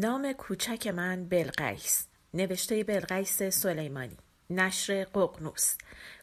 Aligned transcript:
نام 0.00 0.32
کوچک 0.32 0.86
من 0.86 1.24
بلقیس 1.24 2.06
نوشته 2.34 2.84
بلقیس 2.84 3.42
سلیمانی 3.42 4.16
نشر 4.50 5.04
ققنوس 5.04 5.74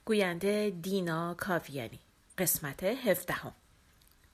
گوینده 0.05 0.70
دینا 0.81 1.34
کاویانی 1.34 1.99
قسمت 2.38 2.84
هفدهم. 2.84 3.52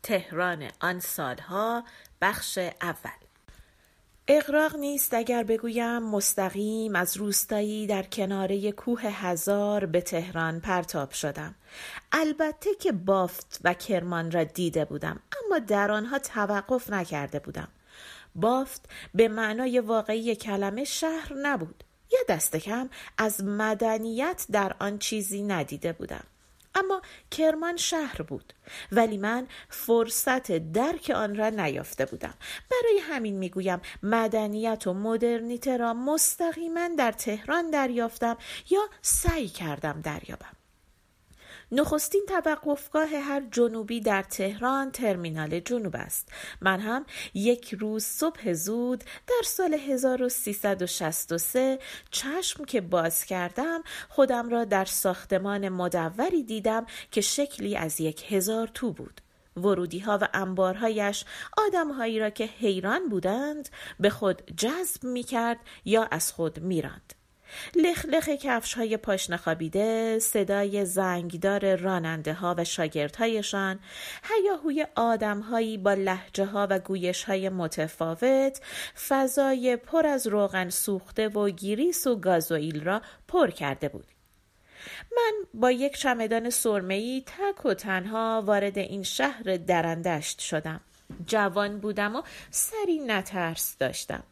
تهران 0.04 0.72
آن 0.80 1.00
سالها 1.00 1.84
بخش 2.22 2.58
اول. 2.82 3.22
اقراق 4.28 4.76
نیست 4.76 5.14
اگر 5.14 5.44
بگویم 5.44 6.00
مستقیم 6.00 6.96
از 6.96 7.18
روستایی 7.18 7.88
در 7.88 8.04
کناره 8.04 8.72
کوه 8.72 9.02
هزار 9.02 9.86
به 9.86 10.02
تهران 10.02 10.60
پرتاب 10.60 11.12
شدم. 11.12 11.56
البته 12.12 12.76
که 12.80 12.92
بافت 12.92 13.60
و 13.64 13.74
کرمان 13.74 14.32
را 14.32 14.44
دیده 14.44 14.86
بودم 14.86 15.20
اما 15.46 15.60
در 15.60 15.92
آنها 15.92 16.20
توقف 16.20 16.90
نکرده 16.90 17.40
بودم. 17.40 17.68
بافت 18.36 18.90
به 19.14 19.28
معنای 19.28 19.80
واقعی 19.80 20.36
کلمه 20.36 20.84
شهر 20.84 21.34
نبود. 21.34 21.84
یا 22.12 22.20
دست 22.30 22.56
کم 22.56 22.90
از 23.18 23.44
مدنیت 23.44 24.46
در 24.52 24.76
آن 24.80 24.98
چیزی 24.98 25.44
ندیده 25.44 25.94
بودم. 25.94 26.24
اما 26.76 27.02
کرمان 27.32 27.78
شهر 27.78 28.22
بود. 28.22 28.54
ولی 28.92 29.18
من 29.18 29.48
فرصت 29.70 30.52
درک 30.52 31.12
آن 31.16 31.36
را 31.36 31.50
نیافته 31.50 32.06
بودم. 32.06 32.34
برای 32.72 33.00
همین 33.02 33.38
می‌گویم 33.38 33.82
مدنیت 34.04 34.88
و 34.88 34.94
مدرنیته 34.94 35.78
را 35.78 35.94
مستقیما 35.94 36.90
در 36.98 37.12
تهران 37.12 37.70
دریافتم 37.70 38.38
یا 38.70 38.82
سعی 39.02 39.48
کردم 39.48 40.02
دریابم. 40.02 40.61
نخستین 41.72 42.26
توقفگاه 42.28 43.10
هر 43.10 43.44
جنوبی 43.52 44.02
در 44.02 44.24
تهران 44.24 44.92
ترمینال 44.92 45.60
جنوب 45.60 45.96
است. 45.96 46.30
من 46.62 46.80
هم 46.80 47.06
یک 47.34 47.76
روز 47.80 48.04
صبح 48.04 48.54
زود 48.54 49.04
در 49.28 49.42
سال 49.46 49.74
1363 49.74 51.80
چشم 52.12 52.66
که 52.66 52.82
باز 52.82 53.26
کردم 53.26 53.84
خودم 54.10 54.50
را 54.50 54.66
در 54.66 54.86
ساختمان 54.86 55.70
مدوری 55.70 56.44
دیدم 56.44 56.86
که 57.12 57.22
شکلی 57.22 57.78
از 57.78 58.02
یک 58.02 58.32
هزار 58.32 58.68
تو 58.68 58.92
بود. 58.92 59.22
ورودی 59.58 60.00
ها 60.00 60.18
و 60.22 60.28
انبارهایش 60.34 61.26
آدمهایی 61.58 62.20
را 62.20 62.30
که 62.30 62.46
حیران 62.46 63.10
بودند 63.10 63.70
به 64.00 64.10
خود 64.10 64.42
جذب 64.58 65.04
می 65.04 65.24
کرد 65.24 65.60
یا 65.86 66.08
از 66.12 66.32
خود 66.32 66.60
میراند. 67.76 67.92
لخلخ 67.92 68.30
کفش 68.30 68.74
های 68.74 68.98
پاشنه 68.98 69.38
خوابیده، 69.38 70.20
صدای 70.20 70.86
زنگدار 70.86 71.76
راننده 71.76 72.34
ها 72.34 72.56
و 72.58 72.64
شاگردهایشان، 72.64 73.80
هیاهوی 74.24 74.88
آدم 74.96 75.40
هایی 75.40 75.78
با 75.78 75.94
لحجه 75.94 76.46
ها 76.46 76.68
و 76.70 76.80
گویش 76.80 77.24
های 77.24 77.50
متفاوت، 77.50 78.62
فضای 79.08 79.76
پر 79.76 80.08
از 80.08 80.28
روغن 80.28 80.70
سوخته 80.70 81.28
و 81.28 81.50
گیریس 81.50 82.08
و 82.08 82.16
گازوئیل 82.16 82.84
را 82.84 83.02
پر 83.28 83.50
کرده 83.50 83.90
بود. 83.90 84.06
من 85.18 85.34
با 85.54 85.72
یک 85.72 85.98
چمدان 85.98 86.50
سرمه‌ای 86.50 87.24
تک 87.26 87.66
و 87.66 87.74
تنها 87.74 88.44
وارد 88.46 88.78
این 88.78 89.04
شهر 89.04 89.44
درندشت 89.44 90.40
شدم. 90.40 90.82
جوان 91.28 91.80
بودم 91.80 92.16
و 92.16 92.22
سری 92.52 93.00
نترس 93.00 93.78
داشتم. 93.80 94.24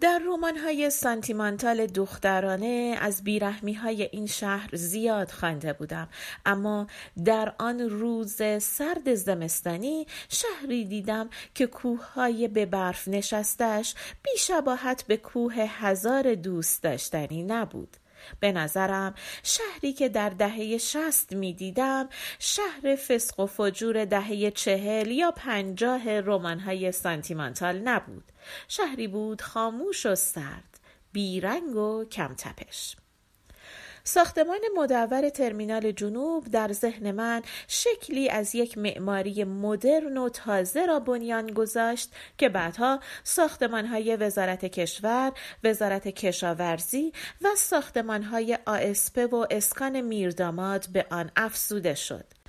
در 0.00 0.20
رمان 0.26 0.56
های 0.56 0.90
سانتیمانتال 0.90 1.86
دخترانه 1.86 2.98
از 3.00 3.24
بیرحمی 3.24 3.74
های 3.74 4.08
این 4.12 4.26
شهر 4.26 4.70
زیاد 4.72 5.30
خوانده 5.30 5.72
بودم. 5.72 6.08
اما 6.46 6.86
در 7.24 7.54
آن 7.58 7.80
روز 7.80 8.42
سرد 8.60 9.14
زمستانی 9.14 10.06
شهری 10.28 10.84
دیدم 10.84 11.30
که 11.54 11.66
کوه 11.66 12.12
های 12.12 12.48
به 12.48 12.66
برف 12.66 13.08
نشستش 13.08 13.94
بیشباهت 14.22 15.02
به 15.06 15.16
کوه 15.16 15.54
هزار 15.54 16.34
دوست 16.34 16.82
داشتنی 16.82 17.42
نبود. 17.42 17.96
به 18.40 18.52
نظرم 18.52 19.14
شهری 19.42 19.92
که 19.92 20.08
در 20.08 20.30
دهه 20.30 20.78
شست 20.78 21.32
می 21.32 21.52
دیدم 21.52 22.08
شهر 22.38 22.96
فسق 22.96 23.40
و 23.40 23.46
فجور 23.46 24.04
دهه 24.04 24.50
چهل 24.50 25.10
یا 25.10 25.30
پنجاه 25.30 26.20
های 26.66 26.92
سانتیمانتال 26.92 27.78
نبود. 27.78 28.24
شهری 28.68 29.08
بود 29.08 29.42
خاموش 29.42 30.06
و 30.06 30.14
سرد 30.14 30.80
بیرنگ 31.12 31.76
و 31.76 32.04
کم 32.04 32.34
تپش 32.38 32.96
ساختمان 34.06 34.60
مدور 34.76 35.28
ترمینال 35.28 35.92
جنوب 35.92 36.48
در 36.50 36.72
ذهن 36.72 37.10
من 37.10 37.42
شکلی 37.68 38.30
از 38.30 38.54
یک 38.54 38.78
معماری 38.78 39.44
مدرن 39.44 40.16
و 40.16 40.28
تازه 40.28 40.86
را 40.86 41.00
بنیان 41.00 41.46
گذاشت 41.46 42.12
که 42.38 42.48
بعدها 42.48 43.00
ساختمانهای 43.22 44.16
وزارت 44.16 44.64
کشور، 44.64 45.32
وزارت 45.64 46.08
کشاورزی 46.08 47.12
و 47.42 47.48
ساختمانهای 47.56 48.58
آسپه 48.66 49.26
و 49.26 49.46
اسکان 49.50 50.00
میرداماد 50.00 50.86
به 50.92 51.06
آن 51.10 51.30
افزوده 51.36 51.94
شد. 51.94 52.43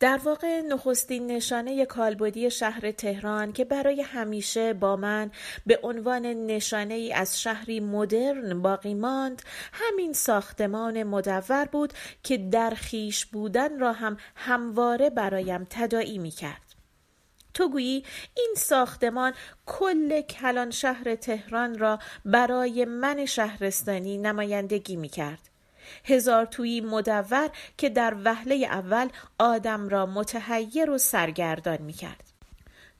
در 0.00 0.20
واقع 0.24 0.60
نخستین 0.60 1.26
نشانه 1.26 1.86
کالبدی 1.86 2.50
شهر 2.50 2.90
تهران 2.90 3.52
که 3.52 3.64
برای 3.64 4.02
همیشه 4.02 4.74
با 4.74 4.96
من 4.96 5.30
به 5.66 5.80
عنوان 5.82 6.26
نشانه 6.26 6.94
ای 6.94 7.12
از 7.12 7.42
شهری 7.42 7.80
مدرن 7.80 8.62
باقی 8.62 8.94
ماند 8.94 9.42
همین 9.72 10.12
ساختمان 10.12 11.02
مدور 11.02 11.68
بود 11.72 11.92
که 12.22 12.36
در 12.36 12.70
خیش 12.70 13.26
بودن 13.26 13.78
را 13.78 13.92
هم 13.92 14.16
همواره 14.34 15.10
برایم 15.10 15.66
تداعی 15.70 16.18
می 16.18 16.30
کرد. 16.30 16.68
تو 17.54 17.68
گویی 17.68 18.04
این 18.36 18.54
ساختمان 18.56 19.32
کل 19.66 20.20
کلان 20.20 20.70
شهر 20.70 21.14
تهران 21.14 21.78
را 21.78 21.98
برای 22.24 22.84
من 22.84 23.26
شهرستانی 23.26 24.18
نمایندگی 24.18 24.96
می 24.96 25.08
کرد. 25.08 25.47
هزار 26.04 26.46
تویی 26.46 26.80
مدور 26.80 27.50
که 27.76 27.88
در 27.88 28.16
وهله 28.24 28.54
اول 28.54 29.08
آدم 29.38 29.88
را 29.88 30.06
متحیر 30.06 30.90
و 30.90 30.98
سرگردان 30.98 31.82
می 31.82 31.92
کرد. 31.92 32.28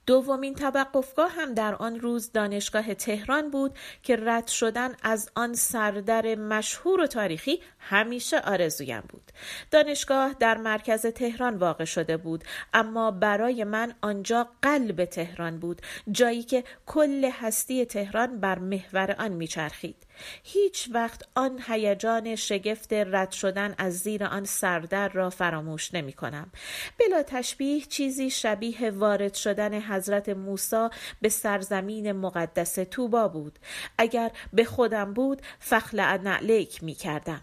دومین 0.09 0.55
توقفگاه 0.55 1.31
هم 1.31 1.53
در 1.53 1.75
آن 1.75 1.99
روز 1.99 2.31
دانشگاه 2.31 2.93
تهران 2.93 3.49
بود 3.49 3.77
که 4.03 4.15
رد 4.15 4.47
شدن 4.47 4.95
از 5.03 5.29
آن 5.35 5.53
سردر 5.53 6.35
مشهور 6.35 7.01
و 7.01 7.07
تاریخی 7.07 7.61
همیشه 7.79 8.39
آرزویم 8.39 9.03
بود. 9.09 9.31
دانشگاه 9.71 10.35
در 10.39 10.57
مرکز 10.57 11.05
تهران 11.05 11.55
واقع 11.55 11.85
شده 11.85 12.17
بود 12.17 12.43
اما 12.73 13.11
برای 13.11 13.63
من 13.63 13.93
آنجا 14.01 14.47
قلب 14.61 15.05
تهران 15.05 15.59
بود 15.59 15.81
جایی 16.11 16.43
که 16.43 16.63
کل 16.85 17.31
هستی 17.33 17.85
تهران 17.85 18.39
بر 18.39 18.59
محور 18.59 19.15
آن 19.19 19.31
میچرخید. 19.31 20.08
هیچ 20.43 20.89
وقت 20.93 21.21
آن 21.35 21.59
هیجان 21.67 22.35
شگفت 22.35 22.93
رد 22.93 23.31
شدن 23.31 23.75
از 23.77 23.99
زیر 23.99 24.23
آن 24.23 24.45
سردر 24.45 25.09
را 25.09 25.29
فراموش 25.29 25.93
نمی 25.93 26.13
کنم. 26.13 26.51
بلا 26.99 27.23
تشبیه 27.23 27.81
چیزی 27.81 28.29
شبیه 28.29 28.91
وارد 28.91 29.33
شدن 29.33 29.81
حضرت 29.81 30.29
موسی 30.29 30.87
به 31.21 31.29
سرزمین 31.29 32.11
مقدس 32.11 32.73
توبا 32.91 33.27
بود. 33.27 33.59
اگر 33.97 34.31
به 34.53 34.63
خودم 34.63 35.13
بود 35.13 35.41
فخل 35.59 35.99
نعلیک 35.99 36.83
می 36.83 36.93
کردم. 36.93 37.41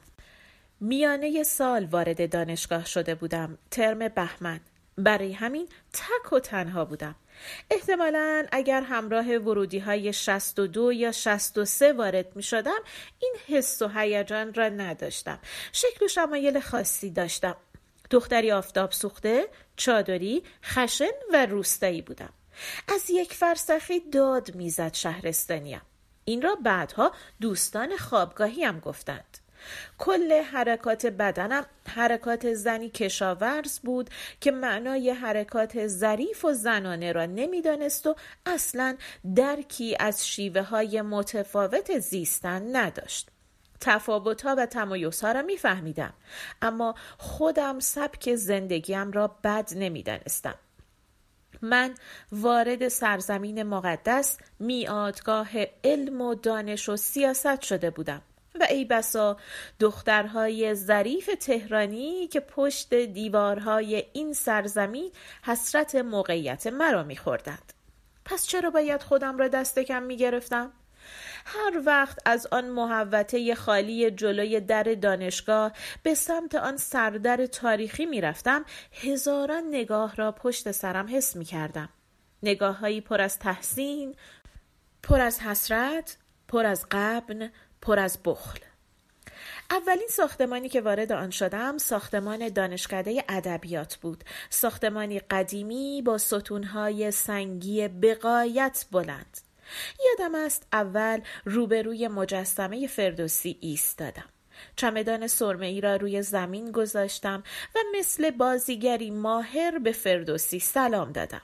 میانه 0.80 1.42
سال 1.42 1.84
وارد 1.84 2.32
دانشگاه 2.32 2.86
شده 2.86 3.14
بودم 3.14 3.58
ترم 3.70 4.08
بهمن 4.08 4.60
برای 4.98 5.32
همین 5.32 5.68
تک 5.92 6.32
و 6.32 6.40
تنها 6.40 6.84
بودم 6.84 7.14
احتمالا 7.70 8.46
اگر 8.52 8.82
همراه 8.82 9.36
ورودی 9.36 9.78
های 9.78 10.12
62 10.12 10.92
یا 10.92 11.12
63 11.12 11.92
وارد 11.92 12.36
می 12.36 12.42
شدم 12.42 12.80
این 13.18 13.34
حس 13.48 13.82
و 13.82 13.88
هیجان 13.88 14.54
را 14.54 14.68
نداشتم. 14.68 15.38
شکل 15.72 16.04
و 16.04 16.08
شمایل 16.08 16.60
خاصی 16.60 17.10
داشتم. 17.10 17.56
دختری 18.10 18.52
آفتاب 18.52 18.92
سوخته 18.92 19.48
چادری 19.76 20.42
خشن 20.64 21.12
و 21.32 21.46
روستایی 21.46 22.02
بودم. 22.02 22.32
از 22.88 23.10
یک 23.10 23.32
فرسخی 23.32 24.00
داد 24.00 24.54
می‌زد 24.54 24.94
شهرستانیم. 24.94 25.80
این 26.24 26.42
را 26.42 26.54
بعدها 26.54 27.12
دوستان 27.40 27.96
خوابگاهی 27.96 28.64
هم 28.64 28.80
گفتند. 28.80 29.45
کل 29.98 30.32
حرکات 30.32 31.06
بدنم 31.06 31.66
حرکات 31.88 32.54
زنی 32.54 32.90
کشاورز 32.90 33.78
بود 33.78 34.10
که 34.40 34.50
معنای 34.50 35.10
حرکات 35.10 35.86
ظریف 35.86 36.44
و 36.44 36.52
زنانه 36.52 37.12
را 37.12 37.26
نمی‌دانست 37.26 38.06
و 38.06 38.16
اصلا 38.46 38.96
درکی 39.36 39.96
از 40.00 40.28
شیوه 40.28 40.62
های 40.62 41.02
متفاوت 41.02 41.98
زیستن 41.98 42.76
نداشت. 42.76 43.28
تفاوت 43.80 44.42
ها 44.42 44.54
و 44.58 44.66
تمایز 44.66 45.20
ها 45.20 45.32
را 45.32 45.42
میفهمیدم 45.42 46.14
اما 46.62 46.94
خودم 47.18 47.80
سبک 47.80 48.34
زندگیم 48.34 49.12
را 49.12 49.36
بد 49.44 49.68
نمی‌دانستم. 49.76 50.54
من 51.62 51.94
وارد 52.32 52.88
سرزمین 52.88 53.62
مقدس 53.62 54.38
میادگاه 54.58 55.48
علم 55.84 56.20
و 56.20 56.34
دانش 56.34 56.88
و 56.88 56.96
سیاست 56.96 57.60
شده 57.60 57.90
بودم 57.90 58.22
و 58.60 58.66
ای 58.70 58.84
بسا 58.84 59.36
دخترهای 59.80 60.74
ظریف 60.74 61.30
تهرانی 61.40 62.26
که 62.26 62.40
پشت 62.40 62.94
دیوارهای 62.94 64.04
این 64.12 64.32
سرزمین 64.32 65.12
حسرت 65.42 65.94
موقعیت 65.94 66.66
مرا 66.66 67.02
میخوردند 67.02 67.72
پس 68.24 68.46
چرا 68.46 68.70
باید 68.70 69.02
خودم 69.02 69.38
را 69.38 69.48
دست 69.48 69.78
کم 69.78 70.02
می 70.02 70.16
گرفتم؟ 70.16 70.72
هر 71.46 71.82
وقت 71.86 72.18
از 72.24 72.46
آن 72.52 72.68
محوطه 72.68 73.54
خالی 73.54 74.10
جلوی 74.10 74.60
در 74.60 74.82
دانشگاه 74.82 75.72
به 76.02 76.14
سمت 76.14 76.54
آن 76.54 76.76
سردر 76.76 77.46
تاریخی 77.46 78.06
می 78.06 78.20
رفتم 78.20 78.64
هزاران 78.92 79.68
نگاه 79.68 80.16
را 80.16 80.32
پشت 80.32 80.70
سرم 80.70 81.06
حس 81.10 81.36
می 81.36 81.44
کردم. 81.44 81.88
نگاه 82.42 82.78
هایی 82.78 83.00
پر 83.00 83.20
از 83.20 83.38
تحسین، 83.38 84.14
پر 85.02 85.20
از 85.20 85.40
حسرت، 85.40 86.16
پر 86.48 86.66
از 86.66 86.86
قبن، 86.90 87.50
پر 87.82 87.98
از 87.98 88.18
بخل. 88.24 88.58
اولین 89.70 90.08
ساختمانی 90.10 90.68
که 90.68 90.80
وارد 90.80 91.12
آن 91.12 91.30
شدم 91.30 91.78
ساختمان 91.78 92.48
دانشکده 92.48 93.24
ادبیات 93.28 93.96
بود. 93.96 94.24
ساختمانی 94.50 95.18
قدیمی 95.18 96.02
با 96.02 96.18
ستونهای 96.18 97.10
سنگی 97.10 97.88
بقایت 97.88 98.86
بلند. 98.92 99.38
یادم 100.06 100.34
است 100.34 100.66
اول 100.72 101.20
روبروی 101.44 102.08
مجسمه 102.08 102.86
فردوسی 102.86 103.58
ایستادم. 103.60 104.28
چمدان 104.76 105.26
سرمه 105.26 105.66
ای 105.66 105.80
را 105.80 105.96
روی 105.96 106.22
زمین 106.22 106.72
گذاشتم 106.72 107.42
و 107.74 107.78
مثل 107.98 108.30
بازیگری 108.30 109.10
ماهر 109.10 109.78
به 109.78 109.92
فردوسی 109.92 110.58
سلام 110.58 111.12
دادم. 111.12 111.42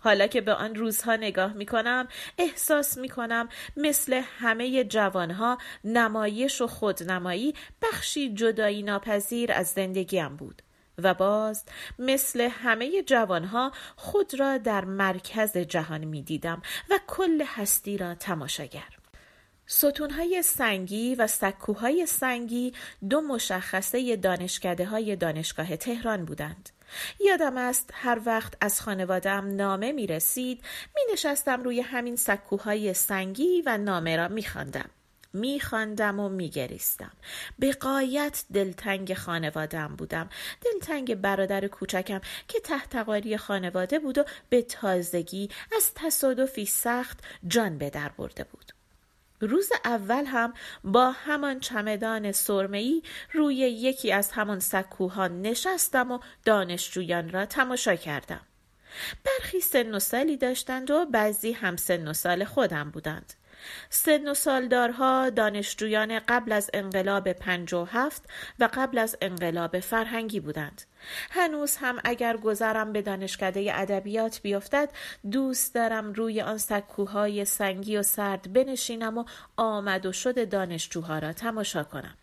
حالا 0.00 0.26
که 0.26 0.40
به 0.40 0.54
آن 0.54 0.74
روزها 0.74 1.16
نگاه 1.16 1.52
می 1.52 1.66
کنم 1.66 2.08
احساس 2.38 2.98
می 2.98 3.08
کنم 3.08 3.48
مثل 3.76 4.22
همه 4.38 4.84
جوانها 4.84 5.58
نمایش 5.84 6.60
و 6.60 6.66
خودنمایی 6.66 7.54
بخشی 7.82 8.34
جدایی 8.34 8.82
ناپذیر 8.82 9.52
از 9.52 9.68
زندگیم 9.68 10.36
بود 10.36 10.62
و 11.02 11.14
باز 11.14 11.64
مثل 11.98 12.40
همه 12.40 13.02
جوانها 13.02 13.72
خود 13.96 14.40
را 14.40 14.58
در 14.58 14.84
مرکز 14.84 15.56
جهان 15.56 16.04
می 16.04 16.22
دیدم 16.22 16.62
و 16.90 17.00
کل 17.06 17.42
هستی 17.46 17.98
را 17.98 18.14
تماشاگر. 18.14 18.96
ستونهای 19.66 20.42
سنگی 20.42 21.14
و 21.14 21.26
سکوهای 21.26 22.06
سنگی 22.06 22.72
دو 23.10 23.20
مشخصه 23.20 24.16
دانشکده 24.16 24.84
های 24.84 25.16
دانشگاه 25.16 25.76
تهران 25.76 26.24
بودند. 26.24 26.70
یادم 27.20 27.56
است 27.56 27.90
هر 27.94 28.20
وقت 28.26 28.54
از 28.60 28.80
خانوادم 28.80 29.56
نامه 29.56 29.92
می 29.92 30.06
رسید 30.06 30.62
می 30.94 31.12
نشستم 31.12 31.62
روی 31.62 31.80
همین 31.80 32.16
سکوهای 32.16 32.94
سنگی 32.94 33.62
و 33.66 33.78
نامه 33.78 34.16
را 34.16 34.28
می 34.28 34.44
خواندم. 34.44 34.90
میخواندم 35.32 36.20
و 36.20 36.28
میگریستم. 36.28 37.12
به 37.58 37.72
قایت 37.72 38.44
دلتنگ 38.54 39.14
خانوادم 39.14 39.96
بودم. 39.96 40.28
دلتنگ 40.64 41.14
برادر 41.14 41.66
کوچکم 41.66 42.20
که 42.48 42.60
تحتقاری 42.60 43.36
خانواده 43.36 43.98
بود 43.98 44.18
و 44.18 44.24
به 44.48 44.62
تازگی 44.62 45.48
از 45.76 45.90
تصادفی 45.94 46.66
سخت 46.66 47.18
جان 47.46 47.78
به 47.78 47.90
در 47.90 48.08
برده 48.08 48.44
بود. 48.44 48.79
روز 49.40 49.72
اول 49.84 50.24
هم 50.26 50.54
با 50.84 51.10
همان 51.10 51.60
چمدان 51.60 52.32
سرمه‌ای 52.32 53.02
روی 53.32 53.56
یکی 53.56 54.12
از 54.12 54.32
همان 54.32 54.60
سکوها 54.60 55.28
نشستم 55.28 56.10
و 56.10 56.18
دانشجویان 56.44 57.30
را 57.30 57.46
تماشا 57.46 57.94
کردم. 57.94 58.40
برخی 59.24 59.60
سن 59.60 59.94
و 59.94 59.98
سالی 59.98 60.36
داشتند 60.36 60.90
و 60.90 61.06
بعضی 61.06 61.52
هم 61.52 61.76
سن 61.76 62.08
و 62.08 62.12
سال 62.12 62.44
خودم 62.44 62.90
بودند. 62.90 63.34
سن 63.90 64.28
و 64.28 64.34
سالدارها 64.34 65.30
دانشجویان 65.30 66.18
قبل 66.18 66.52
از 66.52 66.70
انقلاب 66.74 67.32
پنج 67.32 67.74
و 67.74 67.84
هفت 67.84 68.22
و 68.58 68.68
قبل 68.74 68.98
از 68.98 69.16
انقلاب 69.22 69.80
فرهنگی 69.80 70.40
بودند. 70.40 70.82
هنوز 71.30 71.76
هم 71.76 71.98
اگر 72.04 72.36
گذرم 72.36 72.92
به 72.92 73.02
دانشکده 73.02 73.70
ادبیات 73.74 74.40
بیفتد 74.42 74.88
دوست 75.30 75.74
دارم 75.74 76.12
روی 76.12 76.40
آن 76.40 76.58
سکوهای 76.58 77.44
سنگی 77.44 77.96
و 77.96 78.02
سرد 78.02 78.52
بنشینم 78.52 79.18
و 79.18 79.24
آمد 79.56 80.06
و 80.06 80.12
شد 80.12 80.48
دانشجوها 80.48 81.18
را 81.18 81.32
تماشا 81.32 81.84
کنم. 81.84 82.16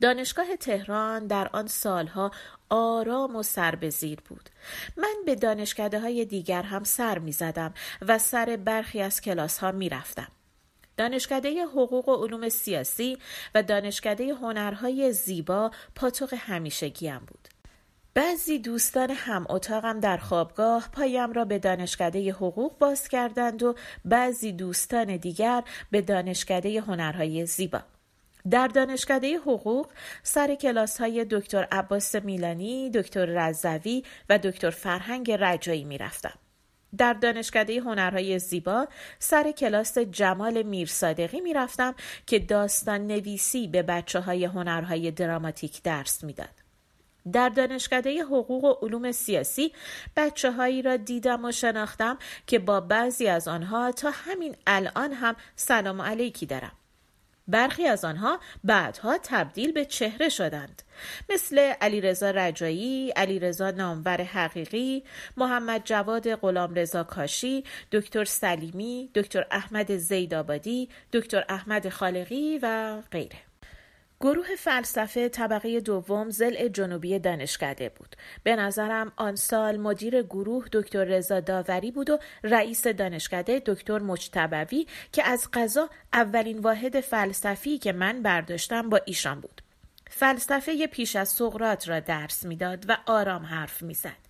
دانشگاه 0.00 0.56
تهران 0.56 1.26
در 1.26 1.48
آن 1.52 1.66
سالها 1.66 2.30
آرام 2.68 3.36
و 3.36 3.42
سربزیر 3.42 4.20
بود. 4.20 4.50
من 4.96 5.14
به 5.26 5.34
دانشکده 5.34 6.00
های 6.00 6.24
دیگر 6.24 6.62
هم 6.62 6.84
سر 6.84 7.18
می 7.18 7.32
زدم 7.32 7.74
و 8.02 8.18
سر 8.18 8.58
برخی 8.64 9.02
از 9.02 9.20
کلاس 9.20 9.58
ها 9.58 9.72
می 9.72 9.88
رفتم. 9.88 10.28
دانشکده 10.96 11.64
حقوق 11.64 12.08
و 12.08 12.14
علوم 12.14 12.48
سیاسی 12.48 13.18
و 13.54 13.62
دانشکده 13.62 14.34
هنرهای 14.34 15.12
زیبا 15.12 15.70
پاتوق 15.94 16.34
همیشگیم 16.34 17.18
بود. 17.18 17.48
بعضی 18.14 18.58
دوستان 18.58 19.10
هم 19.10 19.46
اتاقم 19.48 20.00
در 20.00 20.16
خوابگاه 20.16 20.88
پایم 20.92 21.32
را 21.32 21.44
به 21.44 21.58
دانشکده 21.58 22.32
حقوق 22.32 22.78
باز 22.78 23.08
کردند 23.08 23.62
و 23.62 23.74
بعضی 24.04 24.52
دوستان 24.52 25.16
دیگر 25.16 25.62
به 25.90 26.02
دانشکده 26.02 26.80
هنرهای 26.80 27.46
زیبا. 27.46 27.82
در 28.50 28.68
دانشکده 28.68 29.36
حقوق 29.36 29.90
سر 30.22 30.54
کلاس 30.54 31.00
های 31.00 31.26
دکتر 31.30 31.68
عباس 31.72 32.14
میلانی، 32.14 32.90
دکتر 32.90 33.26
رزوی 33.26 34.02
و 34.28 34.38
دکتر 34.38 34.70
فرهنگ 34.70 35.30
رجایی 35.30 35.84
می 35.84 35.98
رفتم. 35.98 36.38
در 36.98 37.12
دانشکده 37.12 37.80
هنرهای 37.80 38.38
زیبا 38.38 38.88
سر 39.18 39.52
کلاس 39.52 39.98
جمال 39.98 40.62
میرصادقی 40.62 41.40
می 41.40 41.54
رفتم 41.54 41.94
که 42.26 42.38
داستان 42.38 43.06
نویسی 43.06 43.68
به 43.68 43.82
بچه 43.82 44.20
های 44.20 44.44
هنرهای 44.44 45.10
دراماتیک 45.10 45.82
درس 45.82 46.24
می‌داد. 46.24 46.66
در 47.32 47.48
دانشکده 47.48 48.22
حقوق 48.22 48.64
و 48.64 48.86
علوم 48.86 49.12
سیاسی 49.12 49.72
بچه 50.16 50.52
هایی 50.52 50.82
را 50.82 50.96
دیدم 50.96 51.44
و 51.44 51.52
شناختم 51.52 52.18
که 52.46 52.58
با 52.58 52.80
بعضی 52.80 53.26
از 53.26 53.48
آنها 53.48 53.92
تا 53.92 54.10
همین 54.14 54.56
الان 54.66 55.12
هم 55.12 55.36
سلام 55.56 56.02
علیکی 56.02 56.46
دارم. 56.46 56.72
برخی 57.48 57.86
از 57.86 58.04
آنها 58.04 58.40
بعدها 58.64 59.18
تبدیل 59.22 59.72
به 59.72 59.84
چهره 59.84 60.28
شدند 60.28 60.82
مثل 61.28 61.58
علیرضا 61.58 62.30
رجایی، 62.30 63.10
علیرضا 63.10 63.70
نامور 63.70 64.22
حقیقی، 64.22 65.04
محمد 65.36 65.82
جواد 65.84 66.34
غلامرضا 66.34 67.04
کاشی، 67.04 67.64
دکتر 67.92 68.24
سلیمی، 68.24 69.10
دکتر 69.14 69.46
احمد 69.50 69.96
زیدآبادی، 69.96 70.88
دکتر 71.12 71.44
احمد 71.48 71.88
خالقی 71.88 72.58
و 72.62 72.96
غیره. 73.10 73.45
گروه 74.20 74.56
فلسفه 74.56 75.28
طبقه 75.28 75.80
دوم 75.80 76.30
زل 76.30 76.68
جنوبی 76.68 77.18
دانشکده 77.18 77.88
بود. 77.88 78.16
به 78.42 78.56
نظرم 78.56 79.12
آن 79.16 79.36
سال 79.36 79.76
مدیر 79.76 80.22
گروه 80.22 80.66
دکتر 80.72 81.04
رضا 81.04 81.40
داوری 81.40 81.90
بود 81.90 82.10
و 82.10 82.18
رئیس 82.44 82.86
دانشکده 82.86 83.62
دکتر 83.66 83.98
مجتبوی 83.98 84.86
که 85.12 85.28
از 85.28 85.48
قضا 85.52 85.90
اولین 86.12 86.58
واحد 86.58 87.00
فلسفی 87.00 87.78
که 87.78 87.92
من 87.92 88.22
برداشتم 88.22 88.88
با 88.88 89.00
ایشان 89.04 89.40
بود. 89.40 89.62
فلسفه 90.10 90.86
پیش 90.86 91.16
از 91.16 91.28
سقرات 91.28 91.88
را 91.88 92.00
درس 92.00 92.44
می‌داد 92.44 92.84
و 92.88 92.96
آرام 93.06 93.42
حرف 93.42 93.82
می‌زد. 93.82 94.26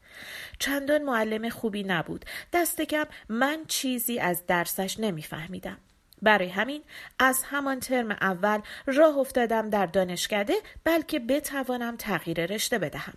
چندان 0.59 1.03
معلم 1.03 1.49
خوبی 1.49 1.83
نبود. 1.83 2.25
دست 2.53 2.81
کم 2.83 3.05
من 3.29 3.65
چیزی 3.69 4.19
از 4.19 4.47
درسش 4.47 5.01
نمیفهمیدم. 5.01 5.79
برای 6.23 6.49
همین 6.49 6.83
از 7.19 7.43
همان 7.45 7.81
ترم 7.81 8.11
اول 8.11 8.61
راه 8.87 9.19
افتادم 9.19 9.71
در 9.71 9.87
دانشکده 9.87 10.55
بلکه 10.85 11.19
بتوانم 11.19 11.97
تغییر 11.97 12.47
رشته 12.47 12.79
بدهم. 12.79 13.15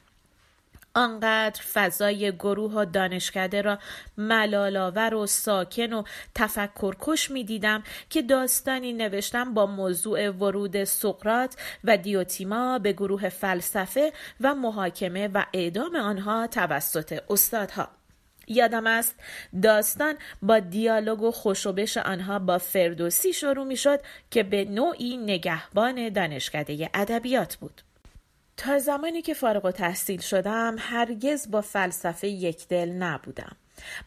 آنقدر 0.93 1.61
فضای 1.73 2.31
گروه 2.31 2.73
و 2.73 2.85
دانشکده 2.85 3.61
را 3.61 3.79
ملالاور 4.17 5.13
و 5.13 5.27
ساکن 5.27 5.93
و 5.93 6.03
تفکرکش 6.35 7.31
می 7.31 7.43
دیدم 7.43 7.83
که 8.09 8.21
داستانی 8.21 8.93
نوشتم 8.93 9.53
با 9.53 9.65
موضوع 9.65 10.29
ورود 10.29 10.83
سقرات 10.83 11.55
و 11.83 11.97
دیوتیما 11.97 12.79
به 12.79 12.93
گروه 12.93 13.29
فلسفه 13.29 14.13
و 14.41 14.55
محاکمه 14.55 15.27
و 15.27 15.45
اعدام 15.53 15.95
آنها 15.95 16.47
توسط 16.47 17.19
استادها. 17.29 17.98
یادم 18.49 18.87
است 18.87 19.15
داستان 19.61 20.15
با 20.41 20.59
دیالوگ 20.59 21.21
و 21.21 21.31
خوشوبش 21.31 21.97
آنها 21.97 22.39
با 22.39 22.57
فردوسی 22.57 23.33
شروع 23.33 23.65
می 23.65 23.77
شد 23.77 23.99
که 24.31 24.43
به 24.43 24.65
نوعی 24.65 25.17
نگهبان 25.17 26.09
دانشکده 26.09 26.89
ادبیات 26.93 27.55
بود. 27.55 27.81
تا 28.57 28.79
زمانی 28.79 29.21
که 29.21 29.33
فارغ 29.33 29.65
و 29.65 29.71
تحصیل 29.71 30.21
شدم 30.21 30.75
هرگز 30.79 31.51
با 31.51 31.61
فلسفه 31.61 32.27
یک 32.27 32.67
دل 32.67 32.89
نبودم. 32.89 33.55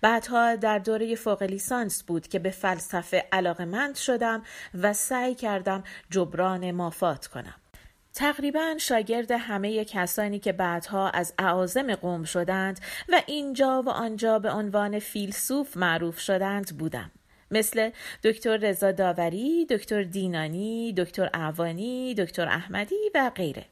بعدها 0.01 0.57
در 0.57 0.79
دوره 0.79 1.15
فوق 1.15 1.43
لیسانس 1.43 2.03
بود 2.03 2.29
که 2.29 2.39
به 2.39 2.51
فلسفه 2.51 3.29
علاقمند 3.33 3.97
شدم 3.97 4.43
و 4.75 4.93
سعی 4.93 5.35
کردم 5.35 5.85
جبران 6.11 6.71
مافات 6.71 7.27
کنم. 7.27 7.62
تقریبا 8.15 8.75
شاگرد 8.79 9.31
همه 9.31 9.85
کسانی 9.85 10.39
که 10.39 10.53
بعدها 10.53 11.11
از 11.11 11.35
اعاظم 11.39 11.95
قوم 11.95 12.25
شدند 12.25 12.81
و 13.09 13.23
اینجا 13.27 13.83
و 13.87 13.89
آنجا 13.89 14.39
به 14.39 14.51
عنوان 14.51 14.99
فیلسوف 14.99 15.77
معروف 15.77 16.19
شدند 16.19 16.79
بودم. 16.79 17.11
مثل 17.51 17.91
دکتر 18.25 18.57
رضا 18.57 18.93
داوری، 18.93 19.67
دکتر 19.67 20.03
دینانی، 20.03 20.95
دکتر 20.97 21.31
اعوانی، 21.35 22.15
دکتر 22.15 22.49
احمدی 22.49 23.11
و 23.15 23.31
غیره. 23.35 23.65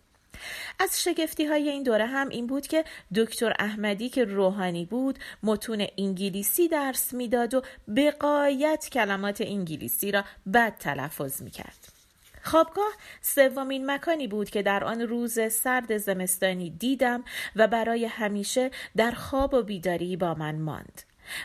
از 0.78 1.02
شگفتی 1.02 1.44
های 1.44 1.68
این 1.68 1.82
دوره 1.82 2.06
هم 2.06 2.28
این 2.28 2.46
بود 2.46 2.66
که 2.66 2.84
دکتر 3.14 3.54
احمدی 3.58 4.08
که 4.08 4.24
روحانی 4.24 4.84
بود 4.84 5.18
متون 5.42 5.86
انگلیسی 5.98 6.68
درس 6.68 7.12
می‌داد 7.12 7.54
و 7.54 7.62
به 7.88 8.10
قایت 8.10 8.88
کلمات 8.92 9.40
انگلیسی 9.40 10.12
را 10.12 10.24
بد 10.54 10.76
تلفظ 10.78 11.42
می‌کرد. 11.42 11.99
خوابگاه 12.42 12.92
سومین 13.20 13.90
مکانی 13.90 14.28
بود 14.28 14.50
که 14.50 14.62
در 14.62 14.84
آن 14.84 15.00
روز 15.00 15.52
سرد 15.52 15.96
زمستانی 15.96 16.70
دیدم 16.70 17.24
و 17.56 17.66
برای 17.66 18.04
همیشه 18.04 18.70
در 18.96 19.10
خواب 19.10 19.54
و 19.54 19.62
بیداری 19.62 20.16
با 20.16 20.34
من 20.34 20.58
ماند. 20.58 21.02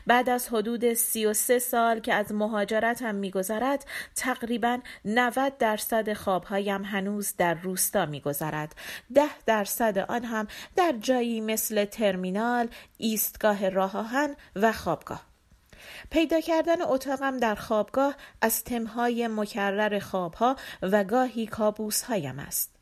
بعد 0.08 0.30
از 0.30 0.50
حدود 0.50 0.94
سی 0.94 1.26
و 1.26 1.34
سه 1.34 1.60
سال 1.60 2.00
که 2.00 2.14
از 2.14 2.32
مهاجرتم 2.32 3.16
میگذرد 3.16 3.86
تقریبا 4.16 4.80
90 5.06 5.58
درصد 5.58 6.14
خوابهایم 6.14 6.84
هنوز 6.84 7.34
در 7.38 7.54
روستا 7.54 8.06
میگذرد 8.06 8.76
ده 9.16 9.30
درصد 9.46 9.98
آن 9.98 10.24
هم 10.24 10.48
در 10.76 10.94
جایی 11.02 11.42
مثل 11.42 11.86
ترمینال 11.86 12.68
ایستگاه 12.98 13.70
راه 13.70 13.96
و 14.56 14.72
خوابگاه 14.72 15.35
پیدا 16.10 16.42
کردن 16.42 16.82
اتاقم 16.82 17.38
در 17.38 17.56
خوابگاه 17.56 18.16
از 18.42 18.64
تمهای 18.64 19.28
مکرر 19.28 20.00
خوابها 20.00 20.56
و 20.82 21.04
گاهی 21.04 21.48
کابوسهایم 21.48 22.40
است 22.40 22.76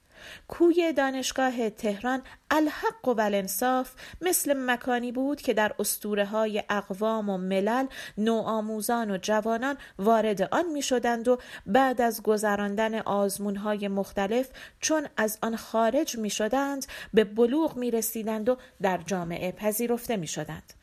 کوی 0.47 0.93
دانشگاه 0.93 1.69
تهران 1.69 2.21
الحق 2.51 3.07
و 3.07 3.13
بلنصاف 3.13 3.93
مثل 4.21 4.53
مکانی 4.57 5.11
بود 5.11 5.41
که 5.41 5.53
در 5.53 5.75
اسطوره 5.79 6.25
های 6.25 6.63
اقوام 6.69 7.29
و 7.29 7.37
ملل 7.37 7.87
نوآموزان 8.17 9.11
و 9.11 9.17
جوانان 9.17 9.77
وارد 9.99 10.41
آن 10.41 10.65
می 10.73 10.81
شدند 10.81 11.27
و 11.27 11.37
بعد 11.65 12.01
از 12.01 12.23
گذراندن 12.23 12.99
آزمون 12.99 13.55
های 13.55 13.87
مختلف 13.87 14.49
چون 14.79 15.07
از 15.17 15.37
آن 15.41 15.55
خارج 15.55 16.17
می 16.17 16.29
شدند 16.29 16.85
به 17.13 17.23
بلوغ 17.23 17.77
می 17.77 17.91
رسیدند 17.91 18.49
و 18.49 18.57
در 18.81 18.97
جامعه 18.97 19.51
پذیرفته 19.51 20.17
می 20.17 20.27
شدند. 20.27 20.73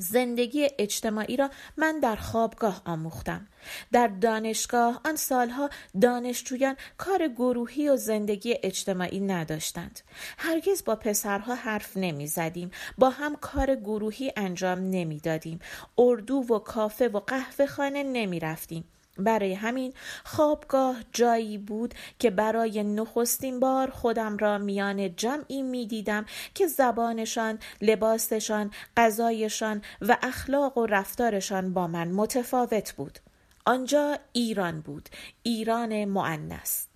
زندگی 0.00 0.68
اجتماعی 0.78 1.36
را 1.36 1.50
من 1.76 2.00
در 2.00 2.16
خوابگاه 2.16 2.82
آموختم. 2.84 3.46
در 3.92 4.06
دانشگاه 4.06 5.00
آن 5.04 5.16
سالها 5.16 5.70
دانشجویان 6.00 6.76
کار 6.98 7.28
گروهی 7.28 7.88
و 7.88 7.96
زندگی 7.96 8.56
اجتماعی 8.62 9.20
نداشتند. 9.20 10.00
هرگز 10.38 10.84
با 10.84 10.96
پسرها 10.96 11.54
حرف 11.54 11.96
نمی 11.96 12.26
زدیم 12.26 12.70
با 12.98 13.10
هم 13.10 13.36
کار 13.36 13.74
گروهی 13.74 14.32
انجام 14.36 14.78
نمی 14.78 15.20
دادیم 15.20 15.58
اردو 15.98 16.36
و 16.36 16.58
کافه 16.58 17.08
و 17.08 17.20
قهوه 17.20 17.66
خانه 17.66 18.02
نمی 18.02 18.40
رفتیم 18.40 18.84
برای 19.20 19.54
همین 19.54 19.92
خوابگاه 20.24 20.96
جایی 21.12 21.58
بود 21.58 21.94
که 22.18 22.30
برای 22.30 22.82
نخستین 22.82 23.60
بار 23.60 23.90
خودم 23.90 24.36
را 24.36 24.58
میان 24.58 25.16
جمعی 25.16 25.62
می‌دیدم 25.62 26.26
که 26.54 26.66
زبانشان، 26.66 27.58
لباسشان، 27.82 28.70
غذایشان 28.96 29.82
و 30.00 30.16
اخلاق 30.22 30.78
و 30.78 30.86
رفتارشان 30.86 31.72
با 31.72 31.86
من 31.86 32.08
متفاوت 32.08 32.92
بود. 32.92 33.18
آنجا 33.64 34.18
ایران 34.32 34.80
بود، 34.80 35.08
ایران 35.42 36.04
معنس. 36.04 36.86